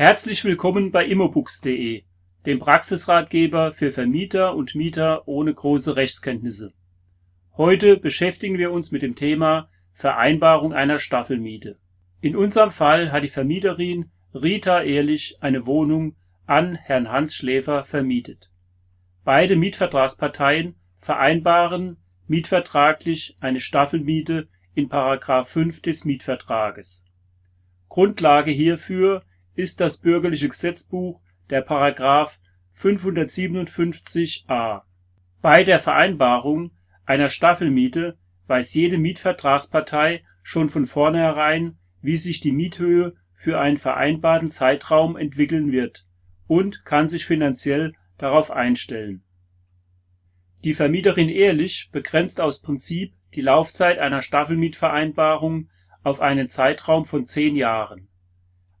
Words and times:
Herzlich 0.00 0.46
willkommen 0.46 0.92
bei 0.92 1.04
immobooks.de, 1.04 2.04
dem 2.46 2.58
Praxisratgeber 2.58 3.70
für 3.70 3.90
Vermieter 3.90 4.56
und 4.56 4.74
Mieter 4.74 5.28
ohne 5.28 5.52
große 5.52 5.94
Rechtskenntnisse. 5.94 6.72
Heute 7.58 7.98
beschäftigen 7.98 8.56
wir 8.56 8.72
uns 8.72 8.92
mit 8.92 9.02
dem 9.02 9.14
Thema 9.14 9.68
Vereinbarung 9.92 10.72
einer 10.72 10.98
Staffelmiete. 10.98 11.76
In 12.22 12.34
unserem 12.34 12.70
Fall 12.70 13.12
hat 13.12 13.24
die 13.24 13.28
Vermieterin 13.28 14.10
Rita 14.32 14.80
Ehrlich 14.82 15.36
eine 15.42 15.66
Wohnung 15.66 16.16
an 16.46 16.76
Herrn 16.76 17.10
Hans 17.10 17.34
Schläfer 17.34 17.84
vermietet. 17.84 18.50
Beide 19.22 19.54
Mietvertragsparteien 19.54 20.76
vereinbaren 20.96 21.98
mietvertraglich 22.26 23.36
eine 23.40 23.60
Staffelmiete 23.60 24.48
in§ 24.74 24.88
5 25.44 25.82
des 25.82 26.06
Mietvertrages. 26.06 27.04
Grundlage 27.90 28.50
hierfür 28.50 29.24
ist 29.54 29.80
das 29.80 29.98
Bürgerliche 29.98 30.48
Gesetzbuch, 30.48 31.20
der§ 31.50 31.66
557a. 32.74 34.82
Bei 35.42 35.64
der 35.64 35.78
Vereinbarung 35.78 36.70
einer 37.04 37.28
Staffelmiete 37.28 38.16
weiß 38.46 38.74
jede 38.74 38.98
Mietvertragspartei 38.98 40.24
schon 40.42 40.68
von 40.68 40.86
vornherein, 40.86 41.78
wie 42.02 42.16
sich 42.16 42.40
die 42.40 42.52
Miethöhe 42.52 43.14
für 43.32 43.58
einen 43.58 43.78
vereinbarten 43.78 44.50
Zeitraum 44.50 45.16
entwickeln 45.16 45.72
wird 45.72 46.06
und 46.46 46.84
kann 46.84 47.08
sich 47.08 47.24
finanziell 47.24 47.94
darauf 48.18 48.50
einstellen. 48.50 49.22
Die 50.62 50.74
Vermieterin 50.74 51.30
Ehrlich 51.30 51.88
begrenzt 51.90 52.40
aus 52.40 52.60
Prinzip 52.60 53.14
die 53.34 53.40
Laufzeit 53.40 53.98
einer 53.98 54.20
Staffelmietvereinbarung 54.20 55.70
auf 56.02 56.20
einen 56.20 56.48
Zeitraum 56.48 57.06
von 57.06 57.24
zehn 57.24 57.56
Jahren. 57.56 58.09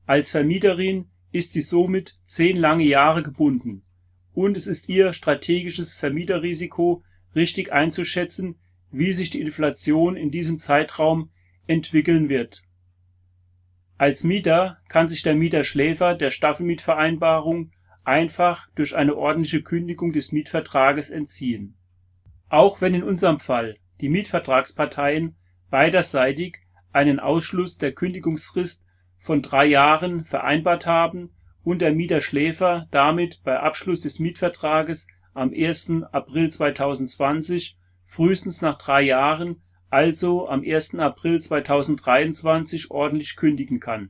Als 0.06 0.30
Vermieterin 0.30 1.10
ist 1.32 1.52
sie 1.52 1.62
somit 1.62 2.18
zehn 2.24 2.56
lange 2.56 2.84
Jahre 2.84 3.22
gebunden, 3.22 3.82
und 4.32 4.56
es 4.56 4.66
ist 4.66 4.88
ihr 4.88 5.12
strategisches 5.12 5.94
Vermieterrisiko 5.94 7.02
richtig 7.34 7.72
einzuschätzen, 7.72 8.58
wie 8.90 9.12
sich 9.12 9.30
die 9.30 9.40
Inflation 9.40 10.16
in 10.16 10.30
diesem 10.30 10.58
Zeitraum 10.58 11.30
entwickeln 11.66 12.28
wird. 12.28 12.62
Als 13.98 14.24
Mieter 14.24 14.78
kann 14.88 15.08
sich 15.08 15.22
der 15.22 15.34
Mieter-Schläfer 15.34 16.14
der 16.14 16.30
Staffelmietvereinbarung 16.30 17.72
einfach 18.04 18.68
durch 18.74 18.96
eine 18.96 19.14
ordentliche 19.14 19.62
Kündigung 19.62 20.12
des 20.12 20.32
Mietvertrages 20.32 21.10
entziehen. 21.10 21.76
Auch 22.48 22.80
wenn 22.80 22.94
in 22.94 23.02
unserem 23.02 23.38
Fall 23.38 23.76
die 24.00 24.08
Mietvertragsparteien 24.08 25.36
beiderseitig 25.70 26.58
einen 26.92 27.20
Ausschluss 27.20 27.78
der 27.78 27.92
Kündigungsfrist 27.92 28.84
von 29.20 29.42
drei 29.42 29.66
Jahren 29.66 30.24
vereinbart 30.24 30.86
haben 30.86 31.30
und 31.62 31.82
der 31.82 31.92
Mieter-Schläfer 31.92 32.88
damit 32.90 33.42
bei 33.44 33.60
Abschluss 33.60 34.00
des 34.00 34.18
Mietvertrages 34.18 35.06
am 35.34 35.52
1. 35.54 36.04
April 36.10 36.50
2020 36.50 37.76
frühestens 38.06 38.62
nach 38.62 38.78
drei 38.78 39.02
Jahren, 39.02 39.62
also 39.90 40.48
am 40.48 40.62
1. 40.64 40.94
April 40.96 41.38
2023 41.38 42.90
ordentlich 42.90 43.36
kündigen 43.36 43.78
kann, 43.78 44.08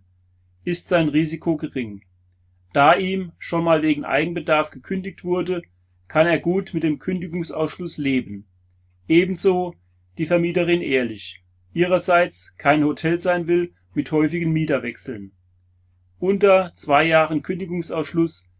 ist 0.62 0.88
sein 0.88 1.08
Risiko 1.08 1.56
gering. 1.56 2.02
Da 2.72 2.94
ihm 2.94 3.32
schon 3.38 3.64
mal 3.64 3.82
wegen 3.82 4.04
Eigenbedarf 4.04 4.70
gekündigt 4.70 5.24
wurde, 5.24 5.62
kann 6.06 6.28
er 6.28 6.38
gut 6.38 6.72
mit 6.72 6.84
dem 6.84 7.00
Kündigungsausschluss 7.00 7.98
leben. 7.98 8.46
Ebenso 9.08 9.74
die 10.18 10.26
Vermieterin 10.26 10.82
Ehrlich 10.82 11.42
ihrerseits 11.72 12.54
kein 12.56 12.84
Hotel 12.84 13.18
sein 13.18 13.46
will 13.46 13.74
mit 13.94 14.12
häufigen 14.12 14.52
Mieterwechseln. 14.52 15.32
Unter 16.18 16.72
zwei 16.74 17.04
Jahren 17.04 17.42
Kündigungsausschluss 17.42 18.50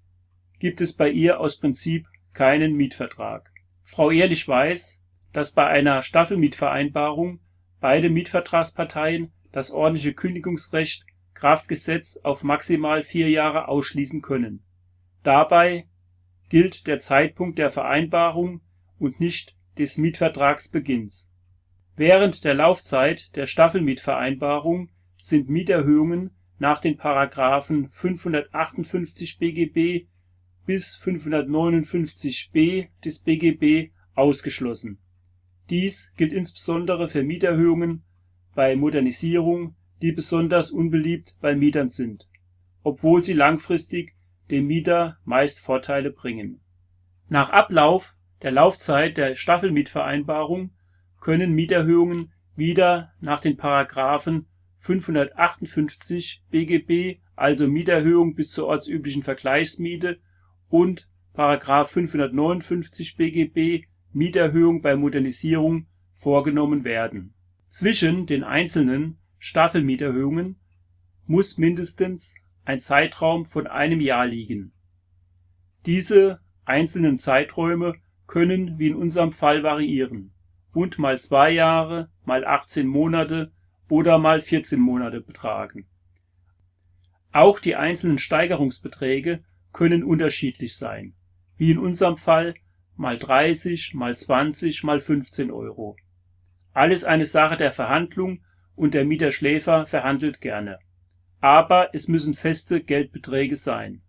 gibt 0.59 0.81
es 0.81 0.95
bei 0.95 1.11
ihr 1.11 1.41
aus 1.41 1.59
Prinzip 1.59 2.07
keinen 2.33 2.75
Mietvertrag. 2.75 3.51
Frau 3.83 4.11
Ehrlich 4.11 4.47
weiß, 4.47 5.03
dass 5.33 5.53
bei 5.53 5.67
einer 5.67 6.03
Staffelmietvereinbarung 6.03 7.41
beide 7.81 8.11
Mietvertragsparteien 8.11 9.33
das 9.53 9.71
ordentliche 9.71 10.15
Kündigungsrecht 10.15 11.07
Kraftgesetz 11.35 12.19
auf 12.19 12.43
maximal 12.43 13.03
vier 13.03 13.31
Jahre 13.31 13.69
ausschließen 13.69 14.23
können. 14.23 14.63
Dabei 15.23 15.87
gilt 16.49 16.87
der 16.87 16.99
Zeitpunkt 16.99 17.59
der 17.59 17.71
Vereinbarung 17.71 18.61
und 18.99 19.21
nicht 19.21 19.57
des 19.79 19.97
Mietvertragsbeginns 19.97 21.31
Während 22.01 22.45
der 22.45 22.55
Laufzeit 22.55 23.37
der 23.37 23.45
Staffelmietvereinbarung 23.45 24.89
sind 25.23 25.49
Mieterhöhungen 25.49 26.31
nach 26.59 26.81
den§ 26.81 26.99
558 27.89 29.39
BGB 29.39 30.07
bis 30.67 30.99
559b 31.03 32.89
des 33.05 33.21
BGB 33.21 33.93
ausgeschlossen. 34.15 34.99
Dies 35.71 36.13
gilt 36.17 36.33
insbesondere 36.33 37.09
für 37.09 37.23
Mieterhöhungen 37.23 38.03
bei 38.55 38.77
Modernisierung, 38.77 39.77
die 40.03 40.13
besonders 40.13 40.71
unbeliebt 40.71 41.37
bei 41.41 41.55
Mietern 41.55 41.89
sind, 41.89 42.29
obwohl 42.83 43.23
sie 43.23 43.35
langfristig 43.35 44.17
dem 44.51 44.67
Mieter 44.67 45.19
meist 45.25 45.61
Vorteile 45.61 46.11
bringen. 46.11 46.61
Nach 47.29 47.51
Ablauf 47.51 48.17
der 48.43 48.51
Laufzeit 48.51 49.17
der 49.17 49.35
Staffelmietvereinbarung 49.35 50.73
können 51.21 51.53
Mieterhöhungen 51.53 52.33
wieder 52.57 53.13
nach 53.21 53.41
den§ 53.41 53.57
558 54.81 56.43
BGB 56.51 57.21
(also 57.37 57.69
Mieterhöhung 57.69 58.35
bis 58.35 58.51
zur 58.51 58.67
ortsüblichen 58.67 59.23
Vergleichsmiete) 59.23 60.19
und§ 60.69 61.09
559 61.85 63.17
BGB 63.17 63.87
(Mieterhöhung 64.13 64.81
bei 64.81 64.97
Modernisierung) 64.97 65.87
vorgenommen 66.13 66.85
werden. 66.85 67.35
Zwischen 67.67 68.27
den 68.27 68.43
einzelnen 68.43 69.19
Staffelmieterhöhungen 69.39 70.57
muss 71.27 71.59
mindestens 71.59 72.35
ein 72.65 72.81
Zeitraum 72.81 73.45
von 73.45 73.67
einem 73.67 74.01
Jahr 74.01 74.27
liegen. 74.27 74.73
Diese 75.87 76.41
einzelnen 76.65 77.17
Zeiträume 77.17 77.95
können 78.27 78.79
wie 78.79 78.89
in 78.89 78.95
unserem 78.95 79.33
Fall 79.33 79.63
variieren 79.63 80.33
und 80.73 80.99
mal 80.99 81.21
zwei 81.21 81.51
Jahre, 81.51 82.11
mal 82.25 82.45
18 82.45 82.87
Monate 82.87 83.53
oder 83.91 84.19
mal 84.19 84.41
14 84.41 84.81
Monate 84.81 85.21
betragen. 85.21 85.87
Auch 87.33 87.61
die 87.61 87.77
einzelnen 87.77 88.19
Steigerungsbeträge 88.19 89.45
können 89.73 90.03
unterschiedlich 90.03 90.77
sein, 90.77 91.15
wie 91.57 91.71
in 91.71 91.79
unserem 91.79 92.17
Fall 92.17 92.55
mal 92.97 93.19
30, 93.19 93.95
mal 93.95 94.17
20, 94.17 94.83
mal 94.85 95.01
15 95.01 95.51
Euro. 95.51 95.97
Alles 96.73 97.05
eine 97.05 97.27
Sache 97.27 97.57
der 97.57 97.73
Verhandlung 97.73 98.45
und 98.75 98.95
der 98.95 99.05
Mieter-Schläfer 99.05 99.87
verhandelt 99.87 100.41
gerne. 100.41 100.79
Aber 101.41 101.95
es 101.95 102.09
müssen 102.09 102.35
feste 102.35 102.83
Geldbeträge 102.83 103.57
sein. 103.57 104.03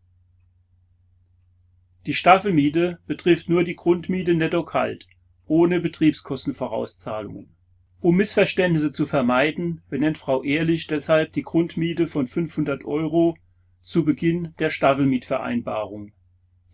Die 2.06 2.14
Staffelmiete 2.14 3.00
betrifft 3.06 3.48
nur 3.48 3.64
die 3.64 3.76
Grundmiete 3.76 4.34
netto 4.34 4.64
kalt 4.64 5.08
ohne 5.46 5.82
Betriebskostenvorauszahlungen. 5.82 7.54
Um 8.02 8.18
Missverständnisse 8.18 8.92
zu 8.92 9.06
vermeiden, 9.06 9.84
benennt 9.92 10.18
Frau 10.18 10.42
Ehrlich 10.42 10.88
deshalb 10.88 11.34
die 11.34 11.44
Grundmiete 11.44 12.08
von 12.08 12.26
500 12.26 12.84
Euro 12.84 13.38
zu 13.80 14.04
Beginn 14.04 14.56
der 14.58 14.72
Staffelmietvereinbarung. 14.72 16.12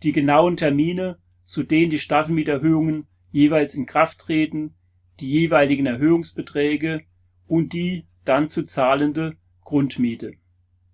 Die 0.02 0.12
genauen 0.12 0.56
Termine, 0.56 1.18
zu 1.44 1.64
denen 1.64 1.90
die 1.90 1.98
Staffelmieterhöhungen 1.98 3.06
jeweils 3.30 3.74
in 3.74 3.84
Kraft 3.84 4.20
treten, 4.20 4.74
die 5.20 5.30
jeweiligen 5.30 5.84
Erhöhungsbeträge 5.84 7.02
und 7.46 7.74
die 7.74 8.06
dann 8.24 8.48
zu 8.48 8.62
zahlende 8.62 9.36
Grundmiete. 9.64 10.32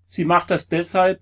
Sie 0.02 0.24
macht 0.24 0.50
das 0.50 0.68
deshalb, 0.68 1.20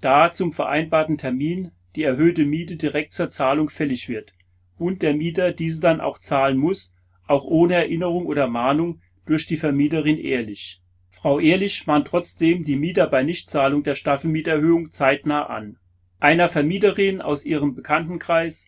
da 0.00 0.32
zum 0.32 0.52
vereinbarten 0.52 1.16
Termin 1.16 1.70
die 1.94 2.02
erhöhte 2.02 2.44
Miete 2.44 2.74
direkt 2.74 3.12
zur 3.12 3.30
Zahlung 3.30 3.68
fällig 3.68 4.08
wird 4.08 4.32
und 4.78 5.02
der 5.02 5.14
Mieter 5.14 5.52
diese 5.52 5.80
dann 5.80 6.00
auch 6.00 6.18
zahlen 6.18 6.56
muss, 6.56 6.96
auch 7.28 7.44
ohne 7.44 7.74
Erinnerung 7.74 8.26
oder 8.26 8.48
Mahnung 8.48 9.00
durch 9.26 9.46
die 9.46 9.56
Vermieterin 9.56 10.18
Ehrlich. 10.18 10.80
Frau 11.10 11.38
Ehrlich 11.38 11.86
mahnt 11.86 12.08
trotzdem 12.08 12.64
die 12.64 12.76
Mieter 12.76 13.06
bei 13.06 13.22
Nichtzahlung 13.22 13.82
der 13.82 13.94
Staffelmieterhöhung 13.94 14.90
zeitnah 14.90 15.46
an. 15.46 15.76
Einer 16.18 16.48
Vermieterin 16.48 17.20
aus 17.20 17.44
ihrem 17.44 17.74
Bekanntenkreis 17.74 18.66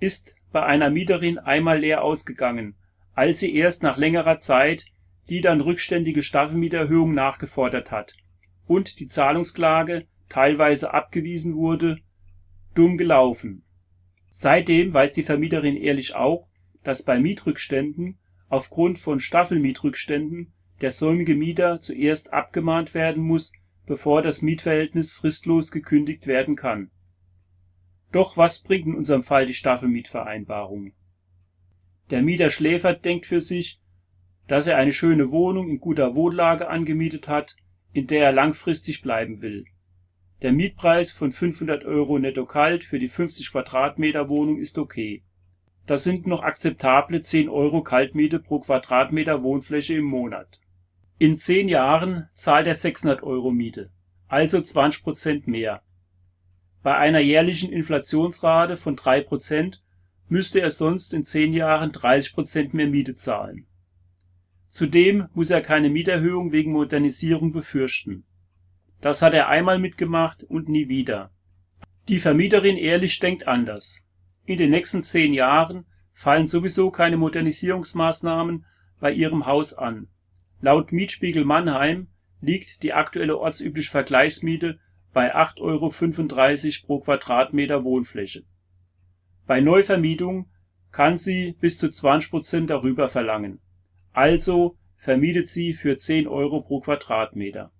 ist 0.00 0.36
bei 0.52 0.62
einer 0.62 0.90
Mieterin 0.90 1.38
einmal 1.38 1.78
leer 1.78 2.02
ausgegangen, 2.02 2.76
als 3.14 3.40
sie 3.40 3.54
erst 3.54 3.82
nach 3.82 3.96
längerer 3.96 4.38
Zeit 4.38 4.86
die 5.28 5.40
dann 5.40 5.60
rückständige 5.60 6.22
Staffelmieterhöhung 6.22 7.14
nachgefordert 7.14 7.90
hat 7.90 8.14
und 8.66 8.98
die 8.98 9.06
Zahlungsklage 9.06 10.06
teilweise 10.28 10.94
abgewiesen 10.94 11.54
wurde. 11.56 11.98
Dumm 12.74 12.96
gelaufen 12.96 13.64
Seitdem 14.30 14.92
weiß 14.92 15.14
die 15.14 15.22
Vermieterin 15.22 15.76
Ehrlich 15.76 16.14
auch, 16.14 16.47
dass 16.88 17.02
bei 17.02 17.20
Mietrückständen 17.20 18.18
aufgrund 18.48 18.98
von 18.98 19.20
Staffelmietrückständen 19.20 20.54
der 20.80 20.90
säumige 20.90 21.34
Mieter 21.34 21.80
zuerst 21.80 22.32
abgemahnt 22.32 22.94
werden 22.94 23.22
muss, 23.22 23.52
bevor 23.84 24.22
das 24.22 24.40
Mietverhältnis 24.40 25.12
fristlos 25.12 25.70
gekündigt 25.70 26.26
werden 26.26 26.56
kann. 26.56 26.90
Doch 28.10 28.38
was 28.38 28.62
bringt 28.62 28.86
in 28.86 28.94
unserem 28.94 29.22
Fall 29.22 29.44
die 29.44 29.52
Staffelmietvereinbarung? 29.52 30.94
Der 32.08 32.22
Mieter 32.22 32.48
Schläfer 32.48 32.94
denkt 32.94 33.26
für 33.26 33.42
sich, 33.42 33.82
dass 34.46 34.66
er 34.66 34.78
eine 34.78 34.92
schöne 34.92 35.30
Wohnung 35.30 35.68
in 35.68 35.80
guter 35.80 36.16
Wohnlage 36.16 36.68
angemietet 36.68 37.28
hat, 37.28 37.56
in 37.92 38.06
der 38.06 38.24
er 38.24 38.32
langfristig 38.32 39.02
bleiben 39.02 39.42
will. 39.42 39.66
Der 40.40 40.52
Mietpreis 40.52 41.12
von 41.12 41.32
500 41.32 41.84
Euro 41.84 42.18
netto 42.18 42.46
kalt 42.46 42.82
für 42.82 42.98
die 42.98 43.08
50 43.08 43.52
Quadratmeter 43.52 44.30
Wohnung 44.30 44.58
ist 44.58 44.78
okay. 44.78 45.22
Das 45.88 46.04
sind 46.04 46.26
noch 46.26 46.42
akzeptable 46.42 47.22
10 47.22 47.48
Euro 47.48 47.82
Kaltmiete 47.82 48.40
pro 48.40 48.60
Quadratmeter 48.60 49.42
Wohnfläche 49.42 49.94
im 49.94 50.04
Monat. 50.04 50.60
In 51.18 51.34
zehn 51.34 51.66
Jahren 51.66 52.28
zahlt 52.34 52.66
er 52.66 52.74
600 52.74 53.22
Euro 53.22 53.50
Miete, 53.50 53.90
also 54.26 54.60
20 54.60 55.02
Prozent 55.02 55.48
mehr. 55.48 55.80
Bei 56.82 56.94
einer 56.98 57.20
jährlichen 57.20 57.72
Inflationsrate 57.72 58.76
von 58.76 58.96
drei 58.96 59.22
Prozent 59.22 59.82
müsste 60.28 60.60
er 60.60 60.68
sonst 60.68 61.14
in 61.14 61.24
zehn 61.24 61.54
Jahren 61.54 61.90
30 61.90 62.34
Prozent 62.34 62.74
mehr 62.74 62.88
Miete 62.88 63.14
zahlen. 63.14 63.66
Zudem 64.68 65.28
muss 65.32 65.48
er 65.48 65.62
keine 65.62 65.88
Mieterhöhung 65.88 66.52
wegen 66.52 66.72
Modernisierung 66.72 67.50
befürchten. 67.50 68.26
Das 69.00 69.22
hat 69.22 69.32
er 69.32 69.48
einmal 69.48 69.78
mitgemacht 69.78 70.44
und 70.44 70.68
nie 70.68 70.90
wieder. 70.90 71.30
Die 72.08 72.18
Vermieterin 72.18 72.76
Ehrlich 72.76 73.18
denkt 73.20 73.48
anders. 73.48 74.04
In 74.48 74.56
den 74.56 74.70
nächsten 74.70 75.02
zehn 75.02 75.34
Jahren 75.34 75.84
fallen 76.12 76.46
sowieso 76.46 76.90
keine 76.90 77.18
Modernisierungsmaßnahmen 77.18 78.64
bei 78.98 79.12
ihrem 79.12 79.46
Haus 79.46 79.74
an. 79.74 80.08
Laut 80.60 80.90
Mietspiegel 80.90 81.44
Mannheim 81.44 82.08
liegt 82.40 82.82
die 82.82 82.94
aktuelle 82.94 83.38
ortsübliche 83.38 83.90
Vergleichsmiete 83.90 84.78
bei 85.12 85.36
8,35 85.36 85.60
Euro 85.60 86.86
pro 86.86 87.00
Quadratmeter 87.00 87.84
Wohnfläche. 87.84 88.44
Bei 89.46 89.60
Neuvermietung 89.60 90.48
kann 90.92 91.18
sie 91.18 91.52
bis 91.60 91.76
zu 91.76 91.90
20 91.90 92.30
Prozent 92.30 92.70
darüber 92.70 93.08
verlangen 93.08 93.60
also 94.18 94.76
vermietet 94.96 95.48
sie 95.48 95.74
für 95.74 95.96
10 95.96 96.26
Euro 96.26 96.62
pro 96.62 96.80
Quadratmeter. 96.80 97.70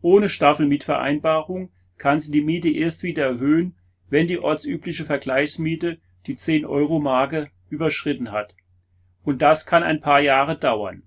Ohne 0.00 0.28
Staffelmietvereinbarung 0.28 1.70
kann 1.96 2.20
sie 2.20 2.30
die 2.30 2.42
Miete 2.42 2.68
erst 2.68 3.02
wieder 3.02 3.24
erhöhen, 3.24 3.74
wenn 4.10 4.26
die 4.26 4.38
ortsübliche 4.38 5.04
Vergleichsmiete 5.04 5.98
die 6.26 6.36
10-Euro-Marke 6.36 7.50
überschritten 7.68 8.32
hat. 8.32 8.54
Und 9.22 9.42
das 9.42 9.66
kann 9.66 9.82
ein 9.82 10.00
paar 10.00 10.20
Jahre 10.20 10.58
dauern. 10.58 11.02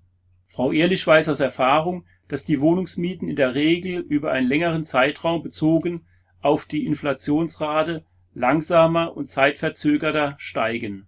Frau 0.46 0.72
Ehrlich 0.72 1.06
weiß 1.06 1.28
aus 1.28 1.40
Erfahrung, 1.40 2.04
dass 2.28 2.44
die 2.44 2.60
Wohnungsmieten 2.60 3.28
in 3.28 3.36
der 3.36 3.54
Regel 3.54 3.98
über 4.00 4.32
einen 4.32 4.48
längeren 4.48 4.84
Zeitraum 4.84 5.42
bezogen 5.42 6.06
auf 6.40 6.66
die 6.66 6.86
Inflationsrate 6.86 8.04
langsamer 8.34 9.16
und 9.16 9.28
zeitverzögerter 9.28 10.34
steigen 10.38 11.06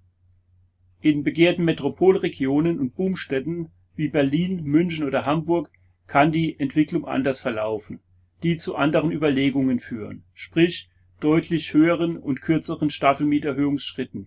in 1.05 1.23
begehrten 1.23 1.67
Metropolregionen 1.67 2.81
und 2.81 2.94
Boomstädten 2.94 3.69
wie 3.94 4.08
Berlin, 4.08 4.64
München 4.64 5.05
oder 5.05 5.26
Hamburg 5.26 5.70
kann 6.06 6.32
die 6.32 6.58
Entwicklung 6.58 7.05
anders 7.05 7.43
verlaufen, 7.43 8.00
die 8.43 8.56
zu 8.56 8.75
anderen 8.75 9.12
Überlegungen 9.12 9.81
führen, 9.81 10.25
sprich 10.32 10.88
deutlich 11.25 11.73
höheren 11.73 12.19
und 12.19 12.43
kürzeren 12.43 12.91
Staffelmieterhöhungsschritten. 12.91 14.26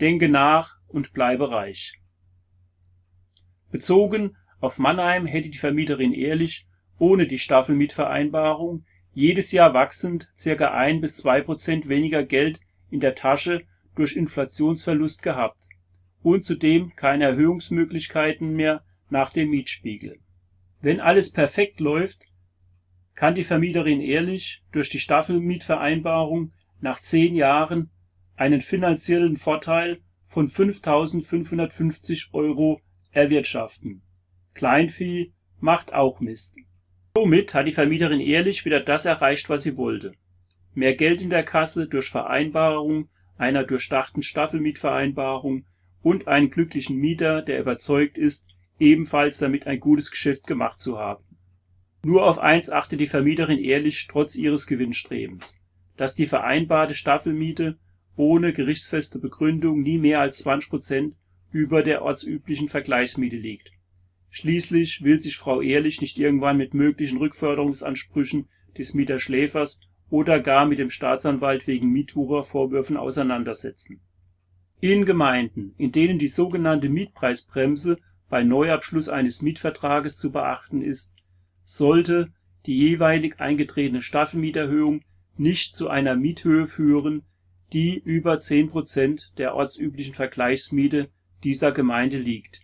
Denke 0.00 0.28
nach 0.28 0.76
und 0.86 1.12
bleibe 1.12 1.50
reich. 1.50 1.94
Bezogen 3.72 4.36
auf 4.60 4.78
Mannheim 4.78 5.26
hätte 5.26 5.50
die 5.50 5.58
Vermieterin 5.58 6.12
Ehrlich 6.12 6.66
ohne 6.98 7.26
die 7.26 7.38
Staffelmietvereinbarung 7.38 8.84
jedes 9.12 9.50
Jahr 9.50 9.74
wachsend 9.74 10.32
circa 10.36 10.72
ein 10.72 11.00
bis 11.00 11.16
zwei 11.16 11.40
Prozent 11.40 11.88
weniger 11.88 12.22
Geld 12.22 12.60
in 12.88 13.00
der 13.00 13.16
Tasche 13.16 13.62
durch 13.96 14.14
Inflationsverlust 14.14 15.22
gehabt 15.22 15.66
und 16.22 16.44
zudem 16.44 16.94
keine 16.94 17.24
Erhöhungsmöglichkeiten 17.24 18.52
mehr 18.52 18.84
nach 19.10 19.32
dem 19.32 19.50
Mietspiegel. 19.50 20.20
Wenn 20.80 21.00
alles 21.00 21.32
perfekt 21.32 21.80
läuft, 21.80 22.27
kann 23.18 23.34
die 23.34 23.42
Vermieterin 23.42 24.00
Ehrlich 24.00 24.62
durch 24.70 24.90
die 24.90 25.00
Staffelmietvereinbarung 25.00 26.52
nach 26.80 27.00
zehn 27.00 27.34
Jahren 27.34 27.90
einen 28.36 28.60
finanziellen 28.60 29.36
Vorteil 29.36 29.98
von 30.22 30.46
5.550 30.46 32.32
Euro 32.32 32.80
erwirtschaften. 33.10 34.02
Kleinvieh 34.54 35.32
macht 35.58 35.92
auch 35.92 36.20
Mist. 36.20 36.58
Somit 37.16 37.54
hat 37.54 37.66
die 37.66 37.72
Vermieterin 37.72 38.20
Ehrlich 38.20 38.64
wieder 38.64 38.78
das 38.78 39.04
erreicht, 39.04 39.48
was 39.48 39.64
sie 39.64 39.76
wollte. 39.76 40.12
Mehr 40.74 40.94
Geld 40.94 41.20
in 41.20 41.30
der 41.30 41.42
Kasse 41.42 41.88
durch 41.88 42.08
Vereinbarung 42.08 43.08
einer 43.36 43.64
durchdachten 43.64 44.22
Staffelmietvereinbarung 44.22 45.64
und 46.02 46.28
einen 46.28 46.50
glücklichen 46.50 46.96
Mieter, 46.98 47.42
der 47.42 47.58
überzeugt 47.58 48.16
ist, 48.16 48.54
ebenfalls 48.78 49.38
damit 49.38 49.66
ein 49.66 49.80
gutes 49.80 50.12
Geschäft 50.12 50.46
gemacht 50.46 50.78
zu 50.78 51.00
haben. 51.00 51.27
Nur 52.08 52.24
auf 52.24 52.38
eins 52.38 52.70
achtet 52.70 53.00
die 53.00 53.06
Vermieterin 53.06 53.58
ehrlich 53.58 54.06
trotz 54.06 54.34
ihres 54.34 54.66
Gewinnstrebens, 54.66 55.60
dass 55.98 56.14
die 56.14 56.24
vereinbarte 56.24 56.94
Staffelmiete 56.94 57.76
ohne 58.16 58.54
gerichtsfeste 58.54 59.18
Begründung 59.18 59.82
nie 59.82 59.98
mehr 59.98 60.22
als 60.22 60.38
20 60.38 60.70
Prozent 60.70 61.16
über 61.50 61.82
der 61.82 62.00
ortsüblichen 62.00 62.70
Vergleichsmiete 62.70 63.36
liegt. 63.36 63.72
Schließlich 64.30 65.04
will 65.04 65.20
sich 65.20 65.36
Frau 65.36 65.60
Ehrlich 65.60 66.00
nicht 66.00 66.16
irgendwann 66.16 66.56
mit 66.56 66.72
möglichen 66.72 67.18
Rückforderungsansprüchen 67.18 68.48
des 68.78 68.94
Mieterschläfers 68.94 69.78
oder 70.08 70.40
gar 70.40 70.64
mit 70.64 70.78
dem 70.78 70.88
Staatsanwalt 70.88 71.66
wegen 71.66 71.90
Mietwuchervorwürfen 71.90 72.96
auseinandersetzen 72.96 74.00
in 74.80 75.04
Gemeinden, 75.04 75.74
in 75.76 75.92
denen 75.92 76.18
die 76.18 76.28
sogenannte 76.28 76.88
Mietpreisbremse 76.88 77.98
bei 78.30 78.44
Neuabschluss 78.44 79.10
eines 79.10 79.42
Mietvertrages 79.42 80.16
zu 80.16 80.32
beachten 80.32 80.80
ist, 80.80 81.12
sollte 81.68 82.32
die 82.64 82.78
jeweilig 82.78 83.40
eingetretene 83.40 84.00
Staffelmieterhöhung 84.00 85.02
nicht 85.36 85.76
zu 85.76 85.90
einer 85.90 86.16
Miethöhe 86.16 86.66
führen, 86.66 87.24
die 87.74 87.98
über 87.98 88.38
10 88.38 88.70
Prozent 88.70 89.38
der 89.38 89.54
ortsüblichen 89.54 90.14
Vergleichsmiete 90.14 91.10
dieser 91.44 91.72
Gemeinde 91.72 92.16
liegt. 92.16 92.62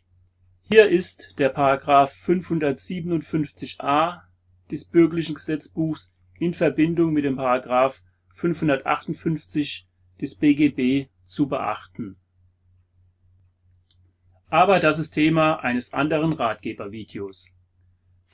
Hier 0.62 0.89
ist 0.89 1.39
der§ 1.39 1.55
557a 1.85 4.23
des 4.71 4.87
Bürgerlichen 4.87 5.35
Gesetzbuchs 5.35 6.17
in 6.39 6.55
Verbindung 6.55 7.12
mit 7.12 7.25
dem§ 7.25 7.39
558 8.31 9.87
des 10.19 10.37
BGB 10.37 11.11
zu 11.25 11.46
beachten. 11.46 12.17
Aber 14.49 14.81
das 14.81 14.99
ist 14.99 15.11
Thema 15.11 15.56
eines 15.56 15.93
anderen 15.93 16.32
Ratgebervideos. 16.32 17.55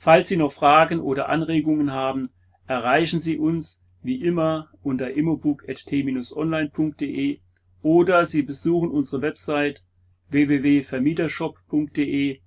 Falls 0.03 0.29
Sie 0.29 0.35
noch 0.35 0.51
Fragen 0.51 0.99
oder 0.99 1.29
Anregungen 1.29 1.91
haben, 1.91 2.31
erreichen 2.65 3.19
Sie 3.19 3.37
uns 3.37 3.83
wie 4.01 4.15
immer 4.15 4.71
unter 4.81 5.11
immobook.t-online.de 5.11 7.39
oder 7.83 8.25
Sie 8.25 8.41
besuchen 8.41 8.89
unsere 8.89 9.21
Website 9.21 9.83
www.vermietershop.de. 10.29 12.39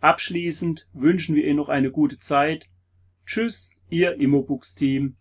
Abschließend 0.00 0.88
wünschen 0.94 1.36
wir 1.36 1.44
Ihnen 1.44 1.58
noch 1.58 1.68
eine 1.68 1.92
gute 1.92 2.18
Zeit. 2.18 2.68
Tschüss, 3.24 3.76
Ihr 3.88 4.20
Immobooks 4.20 4.74
Team. 4.74 5.14